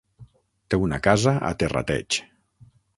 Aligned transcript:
Té 0.73 0.79
una 0.87 0.99
casa 1.09 1.37
a 1.51 1.55
Terrateig. 1.65 2.23